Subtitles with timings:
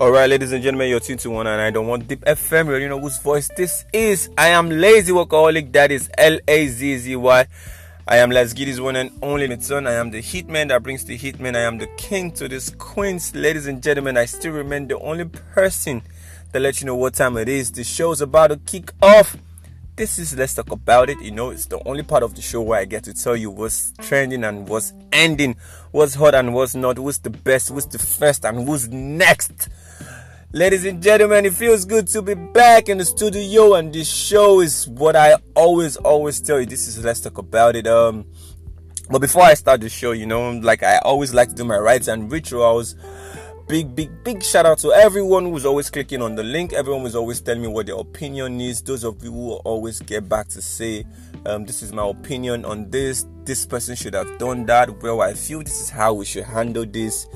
[0.00, 2.80] All right, ladies and gentlemen, you're tuned to one and I don't want deep FM.
[2.80, 4.30] You know whose voice this is.
[4.38, 5.70] I am Lazy Workaholic.
[5.74, 7.46] That is L A Z Z Y.
[8.08, 9.86] I am Let's Get His one and only Mitson.
[9.86, 11.54] I am the hitman that brings the hitman.
[11.54, 13.34] I am the king to this queens.
[13.34, 16.00] Ladies and gentlemen, I still remain the only person
[16.52, 17.70] that lets you know what time it is.
[17.70, 19.36] The show's about to kick off.
[19.96, 21.20] This is Let's Talk About It.
[21.20, 23.50] You know, it's the only part of the show where I get to tell you
[23.50, 25.56] what's trending and what's ending,
[25.90, 29.68] what's hot and what's not, what's the best, what's the first, and who's next.
[30.52, 34.60] Ladies and gentlemen, it feels good to be back in the studio, and this show
[34.60, 36.66] is what I always, always tell you.
[36.66, 37.86] This is Let's Talk About It.
[37.86, 38.26] Um,
[39.08, 41.78] but before I start the show, you know, like I always like to do my
[41.78, 42.96] rites and rituals.
[43.68, 46.72] Big, big, big shout out to everyone who's always clicking on the link.
[46.72, 48.82] Everyone who's always telling me what their opinion is.
[48.82, 51.04] Those of you who always get back to say,
[51.46, 53.24] um, this is my opinion on this.
[53.44, 55.00] This person should have done that.
[55.00, 57.28] Well, I feel this is how we should handle this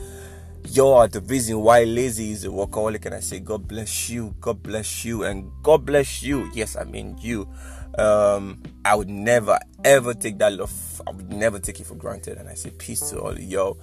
[0.69, 4.35] you are the reason why lazy is a workaholic and i say god bless you
[4.41, 6.51] god bless you and god bless you.
[6.55, 7.49] Yes i mean you.
[7.99, 12.39] Um i would never ever take that love i would never take it for granted
[12.39, 13.79] and i say peace to all y'all.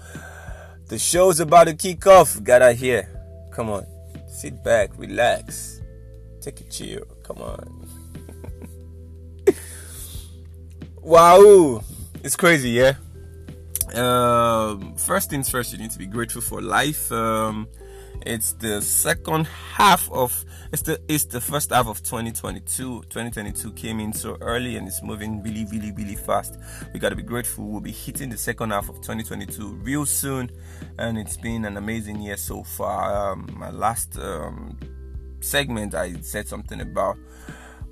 [0.88, 2.44] The show's about to kick off.
[2.44, 3.08] Gather here
[3.54, 3.86] come on.
[4.28, 5.82] Sit back relax.
[6.42, 7.06] Take a chill.
[7.24, 7.88] Come on.
[11.04, 11.82] Wow.
[12.24, 12.94] It's crazy yeah
[13.95, 17.11] um, first things first, you need to be grateful for life.
[17.11, 17.67] Um,
[18.25, 24.00] it's the second half of it's the it's the first half of 2022 2022 came
[24.00, 26.59] in so early and it's moving really really really fast.
[26.94, 27.66] We got to be grateful.
[27.66, 30.52] We'll be hitting the second half of 2022 real soon
[31.00, 33.31] and it's been an amazing year so far.
[33.31, 34.78] Um, my last um,
[35.44, 37.17] segment i said something about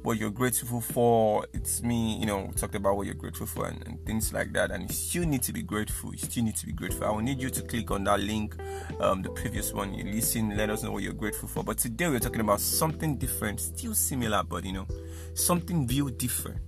[0.03, 1.45] what you're grateful for.
[1.53, 4.53] It's me, you know, we talked about what you're grateful for and, and, things like
[4.53, 4.71] that.
[4.71, 6.11] And you still need to be grateful.
[6.11, 7.05] You still need to be grateful.
[7.05, 8.55] I will need you to click on that link,
[8.99, 9.93] um, the previous one.
[9.93, 11.63] You listen, let us know what you're grateful for.
[11.63, 14.87] But today we're talking about something different, still similar, but you know,
[15.33, 16.59] something real different.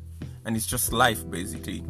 [0.46, 1.86] And it's just life, basically.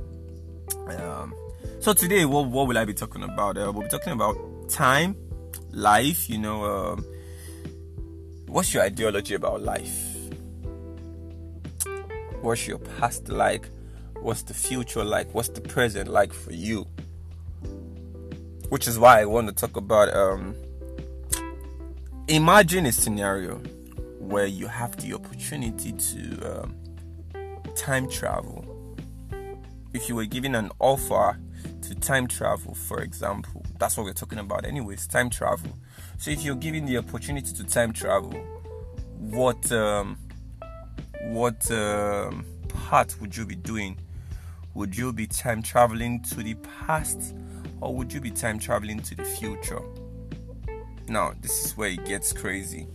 [0.87, 1.33] Um,
[1.79, 3.57] so today, what, what will I be talking about?
[3.57, 4.37] Uh, we'll be talking about
[4.69, 5.15] time,
[5.71, 7.05] life, you know, um,
[8.47, 10.10] what's your ideology about life?
[12.41, 13.69] What's your past like?
[14.19, 15.31] What's the future like?
[15.33, 16.87] What's the present like for you?
[18.69, 20.55] Which is why I want to talk about um,
[22.27, 23.57] imagine a scenario
[24.17, 26.75] where you have the opportunity to um,
[27.75, 28.65] time travel.
[29.93, 31.37] If you were given an offer
[31.81, 35.77] to time travel, for example, that's what we're talking about, anyways, time travel.
[36.17, 38.31] So if you're given the opportunity to time travel,
[39.17, 40.17] what um,
[41.29, 43.97] what um, part would you be doing?
[44.73, 46.55] Would you be time traveling to the
[46.85, 47.35] past
[47.81, 49.81] or would you be time traveling to the future?
[51.07, 52.87] Now, this is where it gets crazy.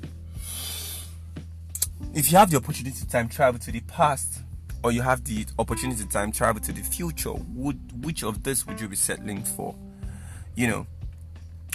[2.14, 4.40] If you have the opportunity to time travel to the past
[4.82, 8.66] or you have the opportunity to time travel to the future, would which of this
[8.66, 9.74] would you be settling for?
[10.54, 10.86] You know,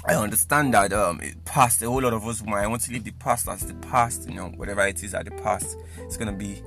[0.06, 3.12] I understand that um past a whole lot of us might want to leave the
[3.12, 6.62] past as the past, you know, whatever it is at the past, it's gonna be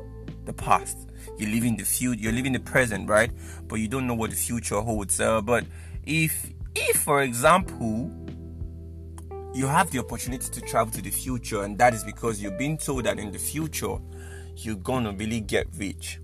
[0.44, 1.08] the past.
[1.36, 3.30] You're living the future, you're living the present, right?
[3.66, 5.20] But you don't know what the future holds.
[5.20, 5.64] Uh, but
[6.04, 8.10] if if for example
[9.54, 12.76] you have the opportunity to travel to the future and that is because you've been
[12.76, 13.96] told that in the future
[14.56, 16.20] you're gonna really get rich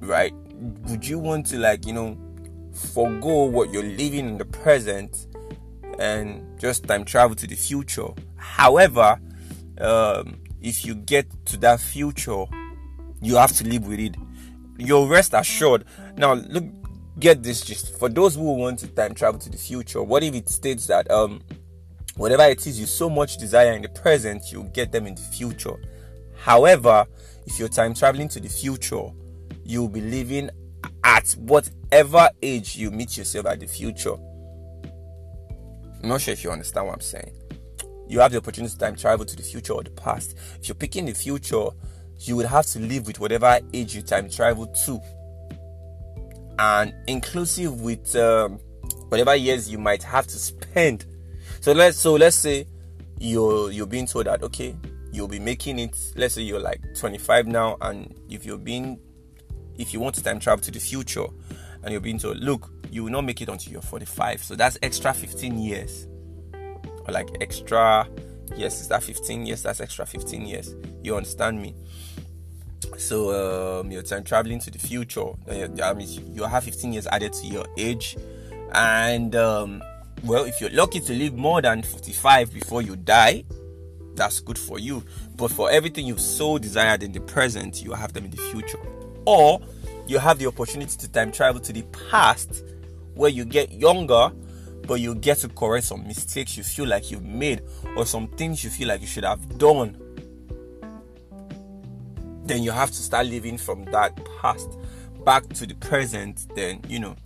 [0.00, 0.34] right
[0.88, 2.18] would you want to like you know
[2.72, 5.28] forego what you're living in the present
[6.00, 8.08] and just time travel to the future.
[8.36, 9.20] However,
[9.78, 12.44] um, if you get to that future,
[13.20, 14.16] you have to live with it.
[14.78, 15.84] You'll rest assured.
[16.16, 16.64] Now, look,
[17.18, 20.02] get this just for those who want to time travel to the future.
[20.02, 21.42] What if it states that um,
[22.16, 25.22] whatever it is you so much desire in the present, you'll get them in the
[25.22, 25.76] future.
[26.36, 27.06] However,
[27.46, 29.08] if you're time traveling to the future,
[29.64, 30.50] you'll be living
[31.04, 34.16] at whatever age you meet yourself at the future.
[36.02, 37.32] I'm not sure if you understand what I'm saying.
[38.08, 40.36] You have the opportunity to time travel to the future or the past.
[40.60, 41.68] If you're picking the future,
[42.18, 45.00] you would have to live with whatever age you time travel to,
[46.58, 48.58] and inclusive with um,
[49.08, 51.06] whatever years you might have to spend.
[51.60, 52.66] So let's so let's say
[53.18, 54.74] you're you're being told that okay,
[55.12, 55.96] you'll be making it.
[56.16, 58.98] Let's say you're like 25 now, and if you're being
[59.78, 61.26] if you want to time travel to the future,
[61.82, 64.42] and you're being told, look, you will not make it until you're 45.
[64.42, 66.06] So that's extra 15 years.
[67.06, 68.08] Or like extra,
[68.56, 69.62] yes, is that 15 years?
[69.62, 70.74] That's extra 15 years.
[71.02, 71.74] You understand me?
[72.98, 75.30] So um, you're time traveling to the future.
[75.48, 78.16] I mean, you have 15 years added to your age,
[78.72, 79.82] and um,
[80.24, 83.44] well, if you're lucky to live more than 45 before you die,
[84.14, 85.02] that's good for you.
[85.36, 88.80] But for everything you've so desired in the present, you have them in the future.
[89.24, 89.60] Or
[90.06, 92.64] you have the opportunity to time travel to the past
[93.14, 94.30] where you get younger,
[94.86, 97.62] but you get to correct some mistakes you feel like you've made
[97.96, 99.96] or some things you feel like you should have done.
[102.44, 104.68] Then you have to start living from that past
[105.24, 107.16] back to the present, then you know,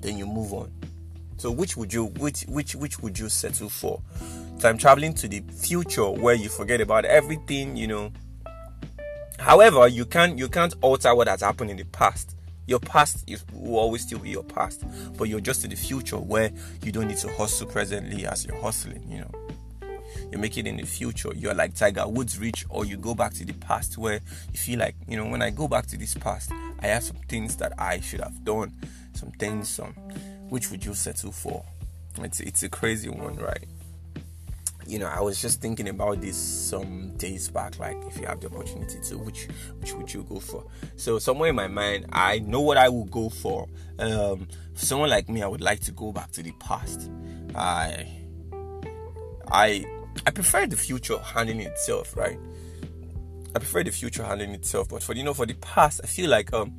[0.00, 0.70] then you move on.
[1.38, 4.00] So which would you which which which would you settle for?
[4.60, 8.12] Time traveling to the future where you forget about everything, you know.
[9.40, 12.36] However, you can't you can't alter what has happened in the past.
[12.66, 14.84] Your past is, will always still be your past,
[15.16, 16.50] but you're just in the future where
[16.82, 19.42] you don't need to hustle presently as you're hustling, you know
[20.30, 21.32] you make it in the future.
[21.34, 24.20] You're like Tiger Woods rich, or you go back to the past where
[24.52, 26.50] you feel like, you know, when I go back to this past,
[26.80, 28.72] I have some things that I should have done,
[29.14, 29.92] some things, some
[30.48, 31.64] which would you settle for?
[32.18, 33.64] It's it's a crazy one, right?
[34.92, 37.78] You know, I was just thinking about this some days back.
[37.78, 39.48] Like, if you have the opportunity to, which
[39.80, 40.66] which would you go for?
[40.96, 43.70] So somewhere in my mind, I know what I would go for.
[43.98, 47.10] Um, for someone like me, I would like to go back to the past.
[47.54, 48.06] I
[49.50, 49.86] I
[50.26, 52.38] I prefer the future handling itself, right?
[53.56, 56.28] I prefer the future handling itself, but for you know, for the past, I feel
[56.28, 56.78] like um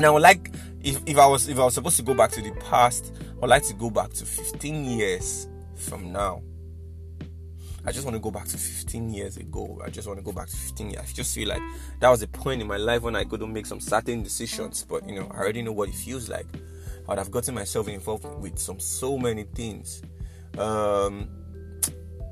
[0.00, 0.50] now like
[0.82, 3.48] if, if I was if I was supposed to go back to the past, I'd
[3.48, 5.46] like to go back to 15 years
[5.76, 6.42] from now.
[7.86, 9.80] I just want to go back to 15 years ago.
[9.84, 11.02] I just want to go back to 15 years.
[11.02, 11.62] I just feel like
[12.00, 15.08] that was a point in my life when I couldn't make some certain decisions, but
[15.08, 16.46] you know, I already know what it feels like.
[16.52, 16.60] But
[17.06, 20.02] I would have gotten myself involved with some so many things.
[20.58, 21.28] Um,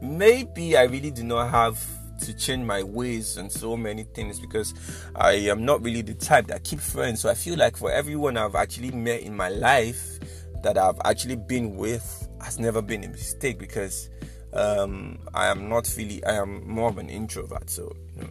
[0.03, 1.83] maybe I really do not have
[2.21, 4.75] to change my ways and so many things because
[5.15, 7.21] I am not really the type that keep friends.
[7.21, 10.19] So I feel like for everyone I've actually met in my life
[10.63, 14.11] that I've actually been with has never been a mistake because
[14.53, 17.71] um, I am not really I am more of an introvert.
[17.71, 18.31] So you know,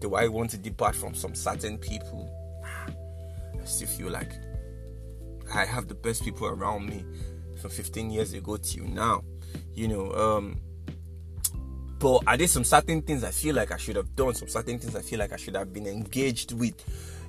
[0.00, 2.30] do I want to depart from some certain people?
[2.64, 4.32] I still feel like
[5.54, 7.04] I have the best people around me
[7.60, 9.22] from 15 years ago till now
[9.74, 10.60] you know um
[12.04, 14.78] but I did some certain things I feel like I should have done, some certain
[14.78, 16.74] things I feel like I should have been engaged with,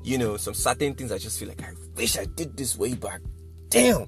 [0.03, 2.93] you know, some certain things I just feel like I wish I did this way
[2.93, 3.21] back.
[3.69, 4.07] Damn.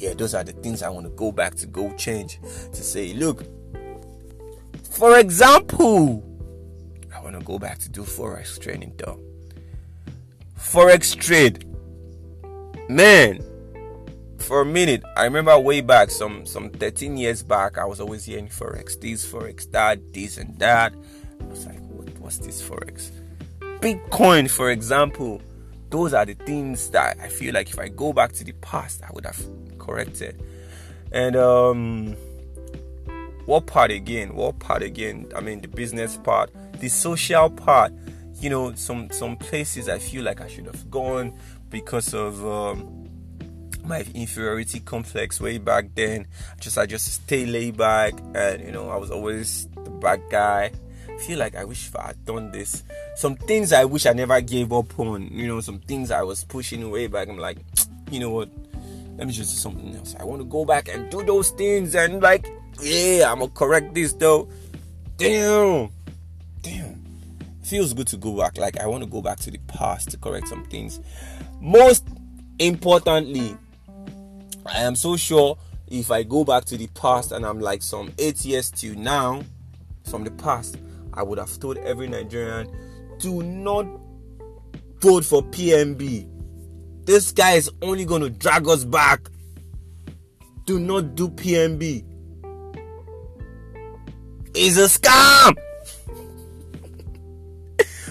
[0.00, 3.12] Yeah, those are the things I want to go back to go change to say,
[3.12, 3.44] look,
[4.90, 6.24] for example,
[7.14, 9.20] I want to go back to do forex training though.
[10.58, 11.66] Forex trade.
[12.88, 13.44] Man,
[14.38, 18.24] for a minute, I remember way back, some some 13 years back, I was always
[18.24, 20.94] hearing forex, this forex, that, this and that.
[21.42, 23.10] I was like, what, what's this forex?
[23.80, 25.42] Bitcoin, for example,
[25.90, 29.02] those are the things that I feel like if I go back to the past,
[29.02, 29.38] I would have
[29.80, 30.40] corrected.
[31.10, 32.14] And um,
[33.46, 34.34] what part again?
[34.36, 35.26] What part again?
[35.34, 37.92] I mean, the business part, the social part.
[38.36, 41.34] You know, some some places I feel like I should have gone
[41.68, 42.46] because of.
[42.46, 43.00] Um,
[43.84, 46.26] my inferiority complex way back then.
[46.60, 50.70] Just I just stay laid back, and you know I was always the bad guy.
[51.08, 52.82] I feel like I wish I had done this.
[53.16, 55.28] Some things I wish I never gave up on.
[55.32, 57.28] You know, some things I was pushing way back.
[57.28, 57.58] I'm like,
[58.10, 58.48] you know what?
[59.20, 60.16] Let me just do something else.
[60.18, 62.50] I want to go back and do those things, and like,
[62.80, 64.48] yeah, I'm gonna correct this though.
[65.18, 65.90] Damn,
[66.62, 67.04] damn.
[67.62, 68.56] Feels good to go back.
[68.56, 71.00] Like I want to go back to the past to correct some things.
[71.60, 72.08] Most
[72.58, 73.58] importantly,
[74.64, 75.58] I am so sure
[75.88, 79.42] if I go back to the past and I'm like some eight years to now
[80.04, 80.78] from the past,
[81.12, 82.74] I would have told every Nigerian
[83.18, 83.84] do not
[84.98, 86.39] vote for PMB.
[87.10, 89.28] This guy is only going to drag us back.
[90.64, 92.04] Do not do PMB.
[94.54, 95.56] It's a scam.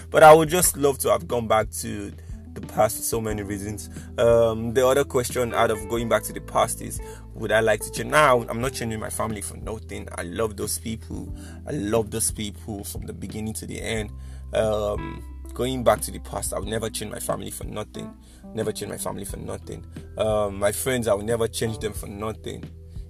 [0.12, 2.12] but I would just love to have gone back to
[2.51, 3.89] the past for so many reasons.
[4.18, 7.00] Um, the other question out of going back to the past is
[7.36, 8.12] would I like to change?
[8.12, 10.10] Now, I'm not changing my family for nothing.
[10.18, 11.34] I love those people.
[11.65, 14.12] I love those people from the beginning to the end.
[14.53, 15.24] Um,
[15.59, 18.13] going back to the past, I would never change my family for nothing.
[18.53, 19.85] Never change my family for nothing.
[20.17, 22.63] Um, my friends, I would never change them for nothing.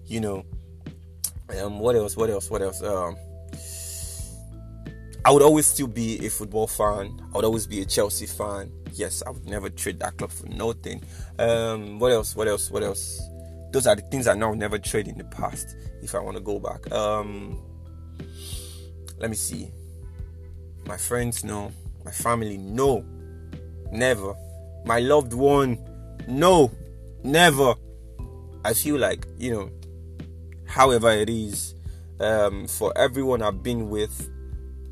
[0.08, 0.46] You know.
[1.62, 2.18] Um, what else?
[2.18, 2.50] What else?
[2.50, 2.82] What else?
[2.82, 3.16] Um,
[5.24, 7.22] I would always still be a football fan.
[7.32, 8.72] I would always be a Chelsea fan.
[8.94, 11.04] Yes, I would never trade that club for nothing.
[11.38, 12.36] Um, what else?
[12.36, 12.72] What else?
[12.72, 13.22] What else?
[13.72, 15.76] Those are the things I now never trade in the past.
[16.02, 17.62] If I want to go back, um,
[19.20, 19.70] let me see.
[20.88, 21.72] My friends, no.
[22.10, 23.06] My family, no.
[23.92, 24.34] Never.
[24.84, 25.78] My loved one,
[26.28, 26.72] no.
[27.24, 27.76] Never.
[28.66, 29.70] I feel like you know,
[30.66, 31.76] however it is,
[32.20, 34.28] um, for everyone I've been with,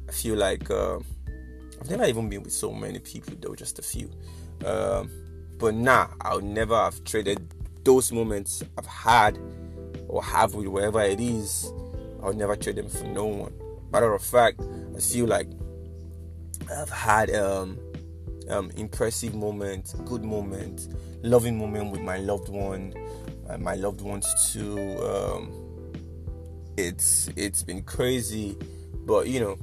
[0.08, 1.00] I feel like uh,
[1.82, 4.12] I've never even been with so many people though, just a few.
[4.64, 5.10] Um,
[5.58, 7.52] but nah, I'll never have traded
[7.84, 9.40] those moments I've had
[10.08, 11.74] or have with wherever it is.
[12.22, 13.54] I'll never trade them for no one.
[13.92, 14.62] Matter of fact,
[14.96, 15.48] I feel like
[16.70, 17.78] I've had um,
[18.50, 20.90] um, impressive moments, good moments,
[21.22, 22.94] loving moment with my loved one,
[23.50, 24.78] uh, my loved ones too.
[25.04, 25.52] Um,
[26.78, 28.58] it's it's been crazy,
[29.06, 29.58] but you know,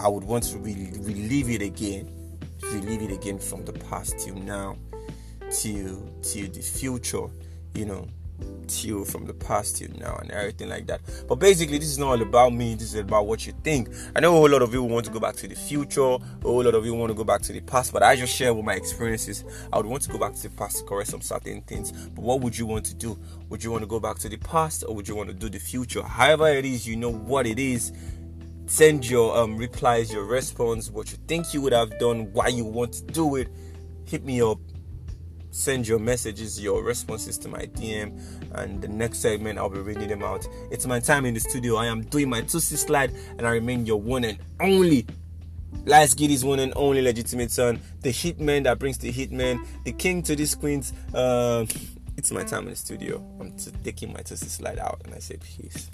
[0.00, 2.10] I would want to re- relive it again,
[2.62, 4.76] relive it again from the past till now,
[5.50, 7.26] till till the future.
[7.74, 8.08] You know,
[8.68, 11.00] till from the past till now and everything like that.
[11.26, 12.74] But basically, this is not all about me.
[12.74, 13.88] This is about what you think.
[14.14, 16.00] I know a whole lot of you want to go back to the future.
[16.02, 17.92] A whole lot of you want to go back to the past.
[17.92, 19.44] But I just share with my experiences.
[19.72, 21.92] I would want to go back to the past to correct some certain things.
[21.92, 23.18] But what would you want to do?
[23.48, 25.48] Would you want to go back to the past or would you want to do
[25.48, 26.02] the future?
[26.02, 27.92] However it is, you know what it is.
[28.66, 32.66] Send your um, replies, your response, what you think you would have done, why you
[32.66, 33.48] want to do it.
[34.04, 34.58] Hit me up
[35.58, 38.20] send your messages, your responses to my DM,
[38.54, 40.46] and the next segment I'll be reading them out.
[40.70, 41.76] It's my time in the studio.
[41.76, 45.06] I am doing my 2C slide, and I remain your one and only.
[45.84, 50.22] Let's get one and only legitimate son, the hitman that brings the hitman, the king
[50.22, 50.92] to these queens.
[51.12, 51.66] Uh,
[52.16, 53.24] it's my time in the studio.
[53.40, 55.90] I'm taking my two C slide out, and I say peace.